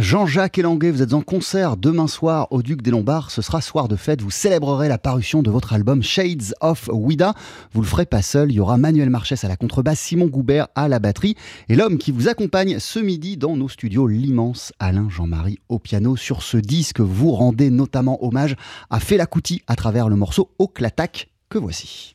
Jean-Jacques 0.00 0.58
Elanguet, 0.58 0.92
vous 0.92 1.02
êtes 1.02 1.12
en 1.12 1.22
concert 1.22 1.76
demain 1.76 2.06
soir 2.06 2.46
au 2.52 2.62
Duc 2.62 2.82
des 2.82 2.92
Lombards. 2.92 3.32
Ce 3.32 3.42
sera 3.42 3.60
soir 3.60 3.88
de 3.88 3.96
fête. 3.96 4.22
Vous 4.22 4.30
célébrerez 4.30 4.86
la 4.86 4.96
parution 4.96 5.42
de 5.42 5.50
votre 5.50 5.72
album 5.72 6.04
Shades 6.04 6.54
of 6.60 6.88
Ouida. 6.92 7.34
Vous 7.72 7.80
le 7.80 7.86
ferez 7.86 8.06
pas 8.06 8.22
seul. 8.22 8.52
Il 8.52 8.54
y 8.54 8.60
aura 8.60 8.76
Manuel 8.76 9.10
Marchès 9.10 9.42
à 9.42 9.48
la 9.48 9.56
contrebasse, 9.56 9.98
Simon 9.98 10.26
Goubert 10.26 10.68
à 10.76 10.86
la 10.86 11.00
batterie 11.00 11.34
et 11.68 11.74
l'homme 11.74 11.98
qui 11.98 12.12
vous 12.12 12.28
accompagne 12.28 12.78
ce 12.78 13.00
midi 13.00 13.36
dans 13.36 13.56
nos 13.56 13.68
studios, 13.68 14.06
l'immense 14.06 14.72
Alain 14.78 15.08
Jean-Marie 15.10 15.58
au 15.68 15.80
piano. 15.80 16.14
Sur 16.16 16.44
ce 16.44 16.58
disque, 16.58 17.00
vous 17.00 17.32
rendez 17.32 17.70
notamment 17.70 18.24
hommage 18.24 18.54
à 18.90 19.00
Fela 19.00 19.26
Kuti 19.26 19.62
à 19.66 19.74
travers 19.74 20.08
le 20.08 20.14
morceau 20.14 20.50
Oklatak 20.60 21.28
que 21.48 21.58
voici. 21.58 22.14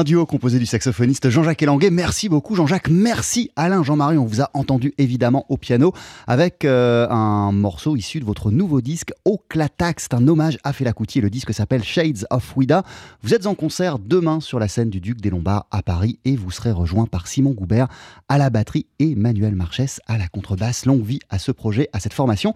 Un 0.00 0.02
duo 0.02 0.24
composé 0.24 0.58
du 0.58 0.64
saxophoniste 0.64 1.28
Jean-Jacques 1.28 1.62
Elanguet. 1.62 1.90
Merci 1.90 2.30
beaucoup 2.30 2.54
Jean-Jacques. 2.54 2.88
Merci 2.88 3.50
Alain 3.54 3.82
Jean-Marie. 3.82 4.16
On 4.16 4.24
vous 4.24 4.40
a 4.40 4.48
entendu 4.54 4.94
évidemment 4.96 5.44
au 5.50 5.58
piano 5.58 5.92
avec 6.26 6.64
euh, 6.64 7.06
un 7.10 7.52
morceau 7.52 7.96
issu 7.96 8.18
de 8.18 8.24
votre 8.24 8.50
nouveau 8.50 8.80
disque 8.80 9.12
Au 9.26 9.36
Clatax. 9.50 10.04
C'est 10.04 10.14
un 10.14 10.26
hommage 10.26 10.56
à 10.64 10.72
Fela 10.72 10.94
Kuti. 10.94 11.20
Le 11.20 11.28
disque 11.28 11.52
s'appelle 11.52 11.84
Shades 11.84 12.24
of 12.30 12.56
Wida. 12.56 12.82
Vous 13.22 13.34
êtes 13.34 13.44
en 13.44 13.54
concert 13.54 13.98
demain 13.98 14.40
sur 14.40 14.58
la 14.58 14.68
scène 14.68 14.88
du 14.88 15.02
Duc 15.02 15.20
des 15.20 15.28
Lombards 15.28 15.66
à 15.70 15.82
Paris 15.82 16.18
et 16.24 16.34
vous 16.34 16.50
serez 16.50 16.72
rejoint 16.72 17.04
par 17.04 17.26
Simon 17.26 17.50
Goubert 17.50 17.88
à 18.30 18.38
la 18.38 18.48
batterie 18.48 18.86
et 19.00 19.14
Manuel 19.14 19.54
Marchès 19.54 20.00
à 20.06 20.16
la 20.16 20.28
contrebasse. 20.28 20.86
Longue 20.86 21.04
vie 21.04 21.20
à 21.28 21.38
ce 21.38 21.52
projet, 21.52 21.90
à 21.92 22.00
cette 22.00 22.14
formation 22.14 22.54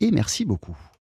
et 0.00 0.10
merci 0.10 0.44
beaucoup. 0.44 0.76